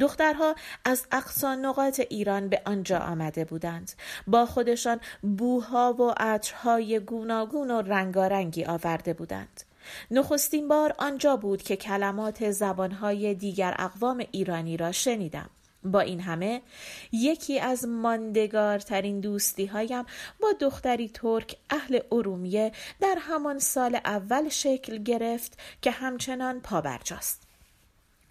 دخترها 0.00 0.54
از 0.84 1.06
اقصا 1.12 1.54
نقاط 1.54 2.00
ایران 2.10 2.48
به 2.48 2.62
آنجا 2.64 2.98
آمده 2.98 3.44
بودند 3.44 3.92
با 4.26 4.46
خودشان 4.46 5.00
بوها 5.22 5.92
و 5.92 6.14
عطرهای 6.16 7.00
گوناگون 7.00 7.70
و 7.70 7.82
رنگارنگی 7.82 8.64
آورده 8.64 9.12
بودند 9.12 9.62
نخستین 10.10 10.68
بار 10.68 10.94
آنجا 10.98 11.36
بود 11.36 11.62
که 11.62 11.76
کلمات 11.76 12.50
زبانهای 12.50 13.34
دیگر 13.34 13.74
اقوام 13.78 14.24
ایرانی 14.32 14.76
را 14.76 14.92
شنیدم. 14.92 15.50
با 15.84 16.00
این 16.00 16.20
همه 16.20 16.62
یکی 17.12 17.60
از 17.60 17.84
ماندگارترین 17.88 19.20
دوستی 19.20 19.66
هایم 19.66 20.04
با 20.40 20.52
دختری 20.60 21.08
ترک 21.08 21.56
اهل 21.70 21.98
ارومیه 22.12 22.72
در 23.00 23.16
همان 23.20 23.58
سال 23.58 24.00
اول 24.04 24.48
شکل 24.48 24.98
گرفت 25.02 25.58
که 25.82 25.90
همچنان 25.90 26.60
پابرجاست. 26.60 27.49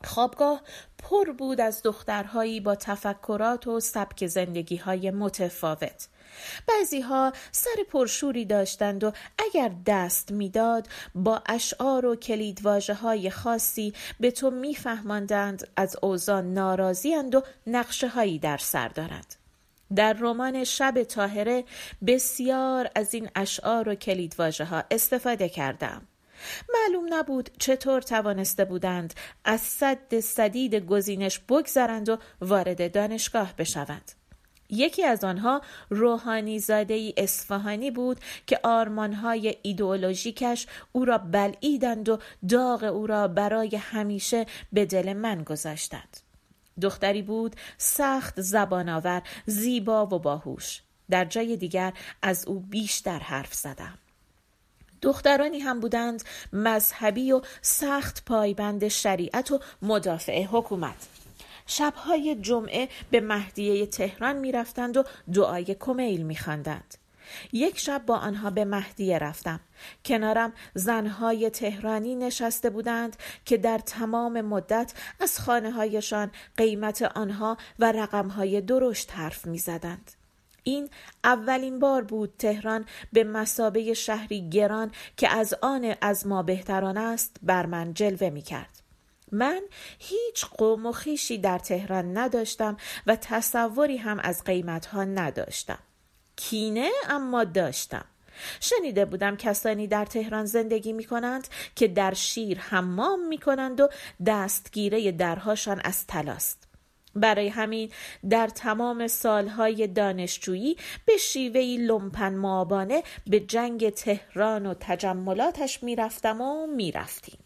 خوابگاه 0.04 0.62
پر 0.98 1.32
بود 1.32 1.62
از 1.62 1.82
دخترهایی 1.84 2.60
با 2.60 2.76
تفکرات 2.76 3.68
و 3.68 3.80
سبک 3.80 4.28
زندگی 4.28 4.76
های 4.76 5.12
متفاوت. 5.12 6.08
بعضی 6.68 7.02
ها 7.02 7.34
سر 7.52 7.84
پرشوری 7.90 8.46
داشتند 8.46 9.04
و 9.04 9.12
اگر 9.38 9.72
دست 9.86 10.32
می‌داد 10.32 10.88
با 11.16 11.42
اشعار 11.46 12.06
و 12.06 12.16
کلیدواژه 12.16 12.94
های 12.94 13.30
خاصی 13.30 13.94
به 14.20 14.32
تو 14.32 14.52
میفهماندند 14.52 15.68
از 15.76 15.96
اوضاع 16.02 16.42
ناراضیاند 16.42 17.36
و 17.36 17.42
نقشه 17.68 18.08
هایی 18.08 18.40
در 18.40 18.58
سر 18.58 18.88
دارند. 18.88 19.36
در 19.96 20.14
رمان 20.14 20.64
شب 20.64 21.04
تاهره 21.04 21.64
بسیار 22.08 22.90
از 22.96 23.14
این 23.14 23.30
اشعار 23.36 23.90
و 23.90 23.96
کلیدواژه 23.96 24.66
ها 24.66 24.84
استفاده 24.92 25.50
کردم. 25.50 26.02
معلوم 26.74 27.14
نبود 27.14 27.50
چطور 27.60 28.02
توانسته 28.02 28.66
بودند 28.66 29.14
از 29.46 29.62
صد 29.62 30.20
صدید 30.20 30.76
گزینش 30.76 31.40
بگذرند 31.40 32.10
و 32.10 32.18
وارد 32.42 32.92
دانشگاه 32.92 33.54
بشوند 33.58 34.12
یکی 34.70 35.04
از 35.04 35.24
آنها 35.24 35.62
روحانی 35.90 36.60
زاده 36.60 36.94
ای 36.94 37.14
اصفهانی 37.18 37.92
بود 37.92 38.20
که 38.48 38.60
آرمانهای 38.64 39.56
ایدئولوژیکش 39.62 40.68
او 40.92 41.06
را 41.06 41.18
بلعیدند 41.18 42.10
و 42.10 42.20
داغ 42.50 42.84
او 42.84 43.08
را 43.08 43.28
برای 43.28 43.76
همیشه 43.76 44.46
به 44.74 44.86
دل 44.86 45.14
من 45.14 45.44
گذاشتند. 45.44 46.18
دختری 46.82 47.22
بود 47.22 47.56
سخت 47.78 48.42
زبانآور، 48.42 49.22
زیبا 49.46 50.06
و 50.06 50.20
باهوش. 50.20 50.82
در 51.10 51.26
جای 51.26 51.58
دیگر 51.58 51.94
از 52.22 52.48
او 52.48 52.60
بیشتر 52.60 53.20
حرف 53.20 53.54
زدم. 53.54 53.98
دخترانی 55.02 55.60
هم 55.60 55.80
بودند 55.80 56.24
مذهبی 56.54 57.32
و 57.32 57.42
سخت 57.62 58.26
پایبند 58.26 58.88
شریعت 58.88 59.52
و 59.52 59.60
مدافع 59.82 60.44
حکومت. 60.44 61.08
شبهای 61.66 62.36
جمعه 62.36 62.90
به 63.12 63.22
مهدیه 63.22 63.86
تهران 63.86 64.36
می 64.36 64.52
رفتند 64.52 64.98
و 64.98 65.04
دعای 65.34 65.76
کمیل 65.80 66.22
می 66.22 66.36
خاندند. 66.36 66.96
یک 67.54 67.80
شب 67.80 68.04
با 68.06 68.16
آنها 68.16 68.50
به 68.50 68.66
مهدیه 68.66 69.18
رفتم. 69.18 69.60
کنارم 70.06 70.54
زنهای 70.74 71.50
تهرانی 71.50 72.16
نشسته 72.16 72.70
بودند 72.70 73.16
که 73.46 73.58
در 73.58 73.78
تمام 73.78 74.42
مدت 74.42 74.94
از 75.20 75.40
خانه 75.40 75.72
هایشان 75.72 76.32
قیمت 76.58 77.02
آنها 77.02 77.58
و 77.80 77.92
رقمهای 77.92 78.62
درشت 78.62 79.12
حرف 79.14 79.46
می 79.46 79.58
زدند. 79.58 80.19
این 80.70 80.90
اولین 81.24 81.80
بار 81.80 82.04
بود 82.04 82.34
تهران 82.38 82.86
به 83.14 83.24
مسابه 83.24 83.94
شهری 83.94 84.50
گران 84.50 84.92
که 85.18 85.30
از 85.30 85.54
آن 85.62 85.96
از 86.02 86.28
ما 86.28 86.44
بهتران 86.44 86.98
است 86.98 87.36
بر 87.44 87.66
من 87.66 87.94
جلوه 87.94 88.30
می 88.30 88.42
کرد. 88.42 88.80
من 89.32 89.62
هیچ 90.00 90.46
قوم 90.46 90.86
و 90.86 90.92
خیشی 90.92 91.38
در 91.38 91.60
تهران 91.60 92.18
نداشتم 92.18 92.78
و 93.08 93.16
تصوری 93.16 93.98
هم 93.98 94.20
از 94.20 94.44
قیمتها 94.44 95.04
نداشتم. 95.04 95.80
کینه 96.36 96.90
اما 97.10 97.44
داشتم. 97.44 98.06
شنیده 98.60 99.06
بودم 99.06 99.36
کسانی 99.36 99.88
در 99.88 100.06
تهران 100.06 100.46
زندگی 100.46 100.94
می 100.94 101.04
کنند 101.04 101.48
که 101.76 101.88
در 101.88 102.14
شیر 102.14 102.60
حمام 102.60 103.28
می 103.28 103.38
کنند 103.38 103.82
و 103.82 103.90
دستگیره 104.26 105.12
درهاشان 105.12 105.82
از 105.84 106.08
تلاست 106.08 106.69
برای 107.20 107.48
همین 107.48 107.90
در 108.30 108.48
تمام 108.48 109.08
سالهای 109.08 109.88
دانشجویی 109.88 110.78
به 111.06 111.18
شیوهی 111.18 111.78
لمپن 111.78 112.36
مابانه 112.36 113.04
به 113.28 113.40
جنگ 113.40 113.90
تهران 113.90 114.66
و 114.66 114.74
تجملاتش 114.80 115.84
می‌رفتم 115.84 116.42
و 116.42 116.68
می‌رفتیم 116.68 117.40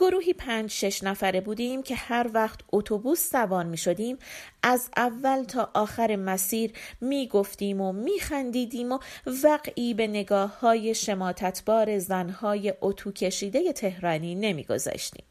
گروهی 0.00 0.32
پنج 0.32 0.70
شش 0.70 1.02
نفره 1.02 1.40
بودیم 1.40 1.82
که 1.82 1.94
هر 1.94 2.30
وقت 2.34 2.60
اتوبوس 2.72 3.30
سوار 3.30 3.64
می 3.64 3.76
شدیم 3.76 4.18
از 4.62 4.90
اول 4.96 5.44
تا 5.44 5.70
آخر 5.74 6.16
مسیر 6.16 6.72
می 7.00 7.28
گفتیم 7.28 7.80
و 7.80 7.92
می 7.92 8.20
خندیدیم 8.20 8.92
و 8.92 8.98
وقعی 9.44 9.94
به 9.94 10.06
نگاه 10.06 10.60
های 10.60 10.94
شماتتبار 10.94 11.98
زنهای 11.98 12.74
اتو 12.80 13.12
کشیده 13.12 13.72
تهرانی 13.72 14.34
نمی 14.34 14.64
گذاشتیم. 14.64 15.29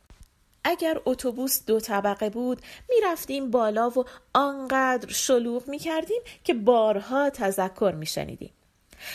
اگر 0.63 1.01
اتوبوس 1.05 1.65
دو 1.65 1.79
طبقه 1.79 2.29
بود 2.29 2.61
می 2.89 2.95
رفتیم 3.03 3.51
بالا 3.51 3.89
و 3.89 4.03
آنقدر 4.33 5.09
شلوغ 5.11 5.67
می 5.67 5.79
کردیم 5.79 6.21
که 6.43 6.53
بارها 6.53 7.29
تذکر 7.29 7.93
می 7.97 8.05
شنیدیم. 8.05 8.53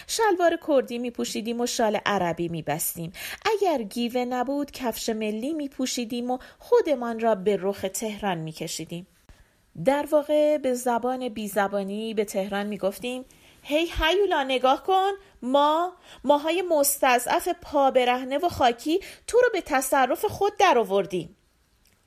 شلوار 0.06 0.58
کردی 0.68 0.98
می 0.98 1.10
پوشیدیم 1.10 1.60
و 1.60 1.66
شال 1.66 1.98
عربی 2.06 2.48
می 2.48 2.62
بستیم. 2.62 3.12
اگر 3.44 3.82
گیوه 3.82 4.24
نبود 4.24 4.70
کفش 4.70 5.08
ملی 5.08 5.52
می 5.52 5.68
پوشیدیم 5.68 6.30
و 6.30 6.38
خودمان 6.58 7.20
را 7.20 7.34
به 7.34 7.58
رخ 7.60 7.84
تهران 7.94 8.38
می 8.38 8.52
کشیدیم. 8.52 9.06
در 9.84 10.06
واقع 10.10 10.58
به 10.58 10.74
زبان 10.74 11.28
بیزبانی 11.28 12.14
به 12.14 12.24
تهران 12.24 12.66
می 12.66 12.78
گفتیم 12.78 13.24
هی 13.64 13.90
هیولا 13.98 14.42
نگاه 14.42 14.82
کن. 14.82 15.10
ما 15.42 15.92
ماهای 16.24 16.62
مستضعف 16.62 17.48
پا 17.62 17.90
برهنه 17.90 18.38
و 18.38 18.48
خاکی 18.48 19.00
تو 19.26 19.38
رو 19.38 19.48
به 19.52 19.60
تصرف 19.60 20.24
خود 20.24 20.56
در 20.56 20.78
آوردیم. 20.78 21.36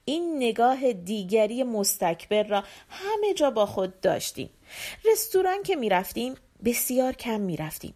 این 0.06 0.36
نگاه 0.38 0.94
دیگری 0.94 1.64
مستکبر 1.64 2.44
را 2.44 2.64
همه 2.90 3.34
جا 3.34 3.52
با 3.52 3.66
خود 3.66 4.02
داشتیم. 4.02 4.50
رستوران 5.06 5.64
که 5.64 5.76
می‌رفتیم 5.76 6.36
بسیار 6.66 7.14
کم 7.14 7.42
می‌رفتیم. 7.42 7.94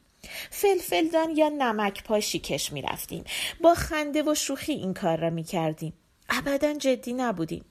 فلفلدان 0.50 1.38
یا 1.38 1.50
نمک 1.50 2.04
پاشی 2.04 2.40
کش 2.40 2.72
می‌رفتیم. 2.72 3.24
با 3.62 3.74
خنده 3.74 4.24
و 4.24 4.36
شوخی 4.36 4.74
این 4.74 4.94
کار 4.94 5.18
را 5.18 5.30
می‌کردیم. 5.30 5.94
ابدا 6.30 6.74
جدی 6.74 7.14
نبودیم. 7.14 7.66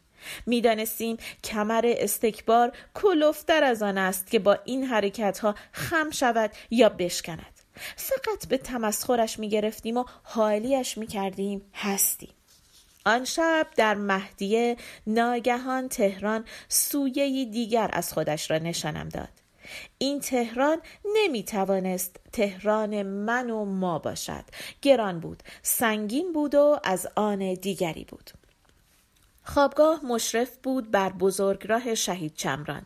می‌دانستیم 0.47 1.17
کمر 1.45 1.95
استکبار 1.99 2.73
کلوفتر 2.95 3.65
از 3.65 3.83
آن 3.83 3.99
است 3.99 4.31
که 4.31 4.39
با 4.39 4.59
این 4.65 4.85
حرکت 4.85 5.39
ها 5.39 5.55
خم 5.73 6.11
شود 6.11 6.51
یا 6.71 6.89
بشکند. 6.89 7.61
فقط 7.97 8.49
به 8.49 8.59
تمسخرش 8.59 9.39
می‌گرفتیم 9.39 9.97
و 9.97 10.05
حالیش 10.23 10.99
می‌کردیم 10.99 11.63
هستیم. 11.75 12.31
آن 13.05 13.25
شب 13.25 13.67
در 13.77 13.95
مهدیه 13.95 14.77
ناگهان 15.07 15.89
تهران 15.89 16.45
سویه 16.69 17.45
دیگر 17.45 17.91
از 17.93 18.13
خودش 18.13 18.51
را 18.51 18.59
نشانم 18.59 19.09
داد. 19.09 19.29
این 19.99 20.21
تهران 20.21 20.79
نمی 21.17 21.43
توانست 21.43 22.17
تهران 22.33 23.03
من 23.03 23.51
و 23.51 23.65
ما 23.65 23.99
باشد. 23.99 24.45
گران 24.83 25.21
بود 25.21 25.43
سنگین 25.63 26.33
بود 26.33 26.55
و 26.55 26.81
از 26.85 27.09
آن 27.17 27.55
دیگری 27.55 28.05
بود. 28.05 28.31
خوابگاه 29.55 30.05
مشرف 30.05 30.57
بود 30.63 30.91
بر 30.91 31.13
بزرگراه 31.13 31.95
شهید 31.95 32.35
چمران 32.35 32.83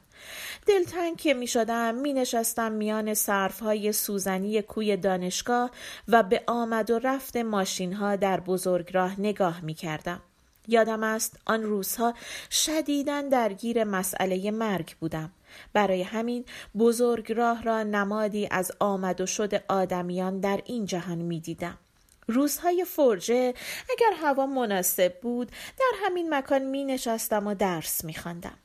دلتنگ 0.66 1.16
که 1.16 1.34
می 1.34 1.46
شدم 1.46 1.94
می 1.94 2.12
نشستم 2.12 2.72
میان 2.72 3.14
صرف 3.14 3.60
های 3.60 3.92
سوزنی 3.92 4.62
کوی 4.62 4.96
دانشگاه 4.96 5.70
و 6.08 6.22
به 6.22 6.42
آمد 6.46 6.90
و 6.90 6.98
رفت 6.98 7.36
ماشین 7.36 7.92
ها 7.92 8.16
در 8.16 8.40
بزرگراه 8.40 9.20
نگاه 9.20 9.60
می 9.60 9.74
کردم. 9.74 10.20
یادم 10.68 11.02
است 11.02 11.36
آن 11.46 11.62
روزها 11.62 12.14
شدیداً 12.50 13.22
درگیر 13.22 13.84
مسئله 13.84 14.50
مرگ 14.50 14.94
بودم. 15.00 15.32
برای 15.72 16.02
همین 16.02 16.44
بزرگراه 16.78 17.62
را 17.62 17.82
نمادی 17.82 18.48
از 18.50 18.72
آمد 18.78 19.20
و 19.20 19.26
شد 19.26 19.62
آدمیان 19.68 20.40
در 20.40 20.60
این 20.66 20.86
جهان 20.86 21.18
می 21.18 21.40
دیدم. 21.40 21.78
روزهای 22.26 22.84
فرجه 22.84 23.54
اگر 23.90 24.12
هوا 24.22 24.46
مناسب 24.46 25.20
بود 25.20 25.50
در 25.50 25.92
همین 26.04 26.34
مکان 26.34 26.62
می 26.62 26.84
نشستم 26.84 27.46
و 27.46 27.54
درس 27.54 28.04
می 28.04 28.14
خواندم. 28.14 28.58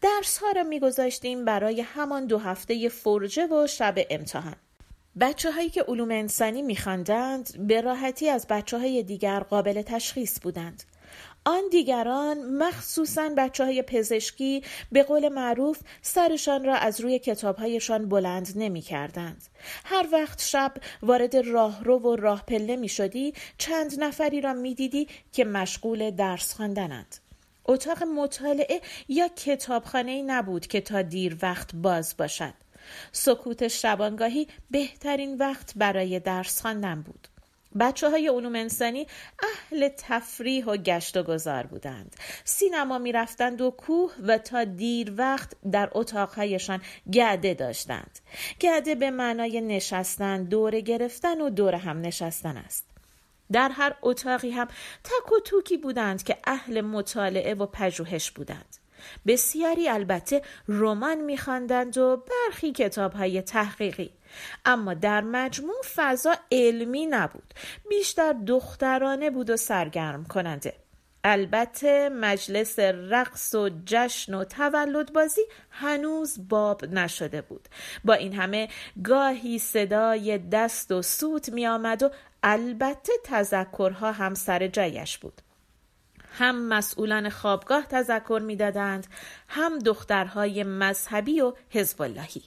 درس 0.00 0.38
ها 0.38 0.50
را 0.50 0.62
می 0.62 0.80
گذاشتیم 0.80 1.44
برای 1.44 1.80
همان 1.80 2.26
دو 2.26 2.38
هفته 2.38 2.88
فرجه 2.88 3.46
و 3.46 3.66
شب 3.66 3.94
امتحان. 4.10 4.56
بچه 5.20 5.52
هایی 5.52 5.70
که 5.70 5.82
علوم 5.82 6.10
انسانی 6.10 6.62
می 6.62 6.78
به 7.58 7.80
راحتی 7.80 8.28
از 8.28 8.46
بچه 8.46 8.78
های 8.78 9.02
دیگر 9.02 9.40
قابل 9.40 9.82
تشخیص 9.82 10.40
بودند. 10.40 10.82
آن 11.48 11.62
دیگران 11.70 12.58
مخصوصا 12.58 13.30
بچه 13.36 13.64
های 13.64 13.82
پزشکی 13.82 14.62
به 14.92 15.02
قول 15.02 15.28
معروف 15.28 15.78
سرشان 16.02 16.64
را 16.64 16.74
از 16.74 17.00
روی 17.00 17.18
کتابهایشان 17.18 18.08
بلند 18.08 18.52
نمی 18.56 18.80
کردند. 18.80 19.44
هر 19.84 20.06
وقت 20.12 20.42
شب 20.42 20.74
وارد 21.02 21.36
راهرو 21.36 21.98
و 21.98 22.16
راه 22.16 22.44
پله 22.46 22.76
می 22.76 22.88
شدی 22.88 23.34
چند 23.58 24.00
نفری 24.02 24.40
را 24.40 24.52
می 24.52 24.74
دیدی 24.74 25.08
که 25.32 25.44
مشغول 25.44 26.10
درس 26.10 26.54
خواندنند. 26.54 27.16
اتاق 27.64 28.02
مطالعه 28.02 28.80
یا 29.08 29.28
کتابخانه 29.28 30.22
نبود 30.22 30.66
که 30.66 30.80
تا 30.80 31.02
دیر 31.02 31.36
وقت 31.42 31.74
باز 31.74 32.16
باشد. 32.16 32.54
سکوت 33.12 33.68
شبانگاهی 33.68 34.48
بهترین 34.70 35.36
وقت 35.38 35.72
برای 35.76 36.20
درس 36.20 36.60
خواندن 36.60 37.02
بود. 37.02 37.28
بچه 37.80 38.10
های 38.10 38.28
علوم 38.28 38.54
انسانی 38.54 39.06
اهل 39.42 39.88
تفریح 39.88 40.64
و 40.64 40.76
گشت 40.76 41.16
و 41.16 41.22
گذار 41.22 41.66
بودند. 41.66 42.16
سینما 42.44 42.98
می 42.98 43.12
رفتند 43.12 43.60
و 43.60 43.70
کوه 43.70 44.12
و 44.22 44.38
تا 44.38 44.64
دیر 44.64 45.12
وقت 45.16 45.52
در 45.72 45.88
اتاقهایشان 45.92 46.80
گرده 47.12 47.54
داشتند. 47.54 48.18
گرده 48.60 48.94
به 48.94 49.10
معنای 49.10 49.60
نشستن، 49.60 50.44
دور 50.44 50.80
گرفتن 50.80 51.40
و 51.40 51.50
دور 51.50 51.74
هم 51.74 52.00
نشستن 52.00 52.56
است. 52.56 52.86
در 53.52 53.68
هر 53.68 53.94
اتاقی 54.02 54.50
هم 54.50 54.68
تک 55.04 55.32
و 55.32 55.40
توکی 55.44 55.76
بودند 55.76 56.22
که 56.22 56.36
اهل 56.44 56.80
مطالعه 56.80 57.54
و 57.54 57.66
پژوهش 57.66 58.30
بودند. 58.30 58.76
بسیاری 59.26 59.88
البته 59.88 60.42
رمان 60.68 61.20
میخواندند 61.20 61.98
و 61.98 62.16
برخی 62.16 62.72
کتابهای 62.72 63.42
تحقیقی. 63.42 64.10
اما 64.64 64.94
در 64.94 65.20
مجموع 65.20 65.82
فضا 65.94 66.34
علمی 66.52 67.06
نبود. 67.06 67.54
بیشتر 67.88 68.32
دخترانه 68.32 69.30
بود 69.30 69.50
و 69.50 69.56
سرگرم 69.56 70.24
کننده. 70.24 70.74
البته 71.24 72.08
مجلس 72.08 72.78
رقص 72.78 73.54
و 73.54 73.70
جشن 73.86 74.34
و 74.34 74.44
تولد 74.44 75.12
بازی 75.12 75.40
هنوز 75.70 76.48
باب 76.48 76.84
نشده 76.84 77.42
بود. 77.42 77.68
با 78.04 78.14
این 78.14 78.34
همه 78.34 78.68
گاهی 79.04 79.58
صدای 79.58 80.38
دست 80.38 80.92
و 80.92 81.02
سوت 81.02 81.48
می 81.48 81.66
آمد 81.66 82.02
و 82.02 82.10
البته 82.42 83.12
تذکرها 83.24 84.12
هم 84.12 84.34
سر 84.34 84.66
جایش 84.66 85.18
بود. 85.18 85.42
هم 86.38 86.68
مسئولان 86.68 87.28
خوابگاه 87.28 87.86
تذکر 87.86 88.42
می‌دادند 88.44 89.06
هم 89.48 89.78
دخترهای 89.78 90.64
مذهبی 90.64 91.40
و 91.40 91.52
حزب 91.70 92.02
اللهی 92.02 92.42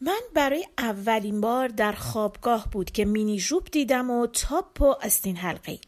من 0.00 0.20
برای 0.34 0.66
اولین 0.78 1.40
بار 1.40 1.68
در 1.68 1.92
خوابگاه 1.92 2.68
بود 2.70 2.90
که 2.90 3.04
مینی 3.04 3.38
جوب 3.38 3.64
دیدم 3.64 4.10
و 4.10 4.26
تاپ 4.26 4.82
و 4.82 4.94
استین 5.02 5.36
حلقی 5.36 5.80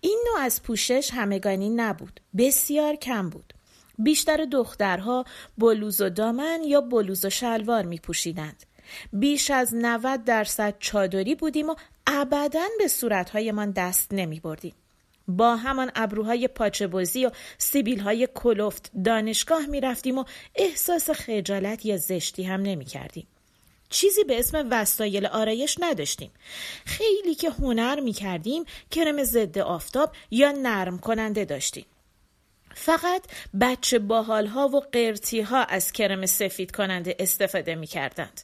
این 0.00 0.24
نوع 0.26 0.44
از 0.44 0.62
پوشش 0.62 1.10
همگانی 1.12 1.70
نبود 1.70 2.20
بسیار 2.36 2.96
کم 2.96 3.28
بود. 3.28 3.52
بیشتر 3.98 4.44
دخترها 4.44 5.24
بلوز 5.58 6.00
و 6.00 6.08
دامن 6.08 6.60
یا 6.64 6.80
بلوز 6.80 7.24
و 7.24 7.30
شلوار 7.30 7.84
می 7.84 7.98
پوشیدند 7.98 8.62
بیش 9.12 9.50
از 9.50 9.74
90 9.74 10.24
درصد 10.24 10.74
چادری 10.78 11.34
بودیم 11.34 11.70
و 11.70 11.74
ابدا 12.06 12.64
به 12.78 12.88
صورتهایمان 12.88 13.70
دست 13.70 14.14
نمی 14.14 14.40
بردیم 14.40 14.74
با 15.36 15.56
همان 15.56 15.90
ابروهای 15.94 16.48
پاچه 16.48 16.86
بازی 16.86 17.26
و 17.26 17.30
سیبیل 17.58 18.00
های 18.00 18.28
کلفت 18.34 18.90
دانشگاه 19.04 19.66
می 19.66 19.80
رفتیم 19.80 20.18
و 20.18 20.24
احساس 20.54 21.10
خجالت 21.10 21.86
یا 21.86 21.96
زشتی 21.96 22.42
هم 22.42 22.62
نمی 22.62 22.84
کردیم. 22.84 23.26
چیزی 23.92 24.24
به 24.24 24.38
اسم 24.38 24.68
وسایل 24.70 25.26
آرایش 25.26 25.76
نداشتیم. 25.80 26.30
خیلی 26.84 27.34
که 27.34 27.50
هنر 27.50 28.00
می 28.00 28.12
کردیم 28.12 28.64
کرم 28.90 29.24
ضد 29.24 29.58
آفتاب 29.58 30.12
یا 30.30 30.52
نرم 30.52 30.98
کننده 30.98 31.44
داشتیم. 31.44 31.86
فقط 32.74 33.22
بچه 33.60 33.98
باحال 33.98 34.46
ها 34.46 34.68
و 34.68 34.80
قرتی 34.80 35.40
ها 35.40 35.64
از 35.64 35.92
کرم 35.92 36.26
سفید 36.26 36.70
کننده 36.70 37.16
استفاده 37.18 37.74
می 37.74 37.86
کردند. 37.86 38.40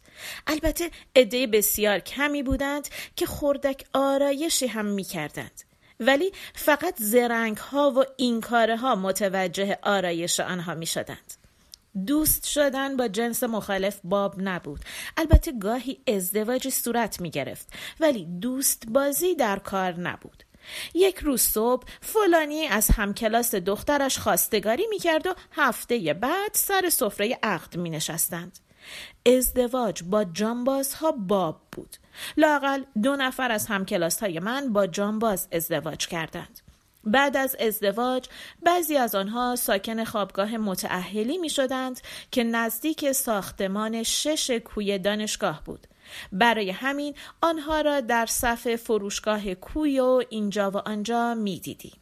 البته 0.47 0.91
عده 1.17 1.47
بسیار 1.47 1.99
کمی 1.99 2.43
بودند 2.43 2.89
که 3.17 3.27
خردک 3.27 3.85
آرایشی 3.93 4.67
هم 4.67 4.87
می 4.87 5.05
کردند. 5.05 5.68
ولی 6.01 6.33
فقط 6.55 6.95
زرنگ 6.99 7.57
ها 7.57 7.91
و 7.91 8.05
این 8.17 8.41
کاره 8.41 8.77
ها 8.77 8.95
متوجه 8.95 9.79
آرایش 9.83 10.41
آنها 10.41 10.75
می 10.75 10.87
شدند. 10.87 11.35
دوست 12.07 12.47
شدن 12.47 12.97
با 12.97 13.09
جنس 13.09 13.43
مخالف 13.43 14.01
باب 14.05 14.35
نبود 14.39 14.81
البته 15.17 15.53
گاهی 15.53 16.01
ازدواجی 16.09 16.71
صورت 16.71 17.21
می 17.21 17.31
گرفت 17.31 17.69
ولی 18.01 18.25
دوست 18.25 18.85
بازی 18.89 19.35
در 19.35 19.59
کار 19.59 20.01
نبود 20.01 20.45
یک 20.95 21.19
روز 21.19 21.41
صبح 21.41 21.87
فلانی 22.01 22.67
از 22.67 22.91
همکلاس 22.91 23.55
دخترش 23.55 24.19
خواستگاری 24.19 24.87
می 24.91 24.99
کرد 24.99 25.27
و 25.27 25.35
هفته 25.53 26.15
بعد 26.15 26.51
سر 26.55 26.89
سفره 26.89 27.39
عقد 27.43 27.77
می 27.77 27.91
نشستند. 27.91 28.59
ازدواج 29.27 30.03
با 30.03 30.25
جانبازها 30.25 31.13
باب 31.13 31.61
بود 31.73 31.97
لاقل 32.37 32.83
دو 33.03 33.17
نفر 33.17 33.53
از 33.53 33.67
همکلاس 33.67 34.21
های 34.21 34.39
من 34.39 34.73
با 34.73 34.87
جانباز 34.87 35.49
ازدواج 35.53 36.07
کردند 36.07 36.61
بعد 37.05 37.37
از 37.37 37.57
ازدواج 37.61 38.29
بعضی 38.63 38.97
از 38.97 39.15
آنها 39.15 39.57
ساکن 39.57 40.05
خوابگاه 40.05 40.57
متعهلی 40.57 41.39
می 41.39 41.51
شدند 41.51 42.01
که 42.31 42.45
نزدیک 42.45 43.13
ساختمان 43.13 44.03
شش 44.03 44.51
کوی 44.51 44.99
دانشگاه 44.99 45.63
بود. 45.65 45.87
برای 46.33 46.71
همین 46.71 47.15
آنها 47.41 47.81
را 47.81 48.01
در 48.01 48.27
صف 48.27 48.77
فروشگاه 48.77 49.55
کوی 49.55 50.01
و 50.01 50.23
اینجا 50.31 50.71
و 50.71 50.77
آنجا 50.77 51.35
می 51.35 51.61
دیدیم. 51.61 51.93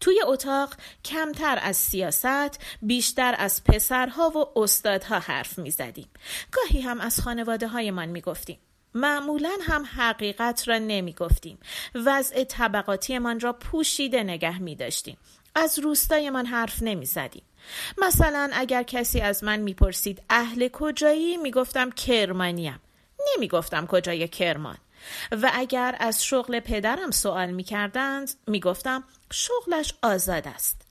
توی 0.00 0.22
اتاق 0.26 0.74
کمتر 1.04 1.58
از 1.62 1.76
سیاست 1.76 2.60
بیشتر 2.82 3.34
از 3.38 3.64
پسرها 3.64 4.30
و 4.30 4.58
استادها 4.58 5.18
حرف 5.18 5.58
می 5.58 5.70
زدیم. 5.70 6.08
گاهی 6.52 6.80
هم 6.80 7.00
از 7.00 7.20
خانواده 7.20 7.68
هایمان 7.68 8.08
می 8.08 8.20
گفتیم. 8.20 8.58
معمولا 8.94 9.58
هم 9.62 9.84
حقیقت 9.96 10.68
را 10.68 10.78
نمی 10.78 11.12
گفتیم. 11.12 11.58
وضع 11.94 12.44
طبقاتیمان 12.44 13.40
را 13.40 13.52
پوشیده 13.52 14.22
نگه 14.22 14.58
می 14.58 14.74
داشتیم. 14.74 15.18
از 15.54 15.78
روستایمان 15.78 16.46
حرف 16.46 16.82
نمی 16.82 17.06
زدیم. 17.06 17.42
مثلا 17.98 18.50
اگر 18.52 18.82
کسی 18.82 19.20
از 19.20 19.44
من 19.44 19.60
می‌پرسید 19.60 20.22
اهل 20.30 20.68
کجایی 20.68 21.36
می‌گفتم 21.36 21.90
کرمانیم 21.90 22.80
نمی‌گفتم 23.36 23.86
کجای 23.86 24.28
کرمان 24.28 24.78
و 25.30 25.50
اگر 25.54 25.96
از 26.00 26.24
شغل 26.24 26.60
پدرم 26.60 27.10
سوال 27.10 27.50
می 27.50 27.64
کردند 27.64 28.30
می 28.46 28.60
گفتم 28.60 29.04
شغلش 29.32 29.94
آزاد 30.02 30.48
است 30.48 30.88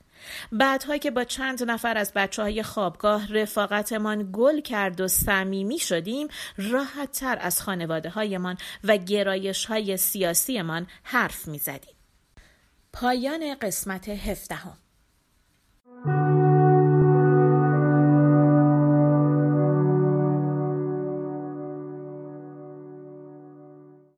بعدها 0.52 0.96
که 0.96 1.10
با 1.10 1.24
چند 1.24 1.70
نفر 1.70 1.98
از 1.98 2.12
بچه 2.14 2.42
های 2.42 2.62
خوابگاه 2.62 3.32
رفاقتمان 3.32 4.28
گل 4.32 4.60
کرد 4.60 5.00
و 5.00 5.08
صمیمی 5.08 5.78
شدیم 5.78 6.28
راحت 6.56 7.12
تر 7.12 7.38
از 7.40 7.62
خانواده 7.62 8.10
هایمان 8.10 8.58
و 8.84 8.96
گرایش 8.96 9.64
های 9.64 9.96
سیاسیمان 9.96 10.86
حرف 11.02 11.48
می 11.48 11.58
زدیم. 11.58 11.94
پایان 12.92 13.54
قسمت 13.54 14.08
هفدهم 14.08 14.78